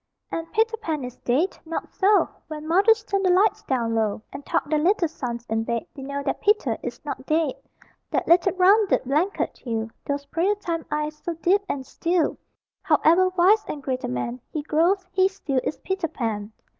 And 0.31 0.51
Peter 0.51 0.77
Pan 0.77 1.03
is 1.03 1.17
dead? 1.17 1.59
Not 1.63 1.93
so! 1.93 2.27
When 2.47 2.67
mothers 2.67 3.03
turn 3.03 3.21
the 3.21 3.29
lights 3.29 3.61
down 3.61 3.93
low 3.93 4.23
And 4.33 4.43
tuck 4.43 4.67
their 4.67 4.79
little 4.79 5.07
sons 5.07 5.45
in 5.47 5.63
bed, 5.63 5.85
They 5.95 6.01
know 6.01 6.23
that 6.23 6.41
Peter 6.41 6.75
is 6.81 7.05
not 7.05 7.27
dead.... 7.27 7.53
That 8.09 8.27
little 8.27 8.53
rounded 8.53 9.03
blanket 9.03 9.59
hill; 9.59 9.89
Those 10.07 10.25
prayer 10.25 10.55
time 10.55 10.87
eyes, 10.89 11.21
so 11.23 11.35
deep 11.35 11.61
and 11.69 11.85
still 11.85 12.39
However 12.81 13.29
wise 13.37 13.63
and 13.67 13.83
great 13.83 14.03
a 14.03 14.07
man 14.07 14.41
He 14.51 14.63
grows, 14.63 15.05
he 15.11 15.27
still 15.27 15.59
is 15.63 15.77
Peter 15.77 16.07
Pan. 16.07 16.51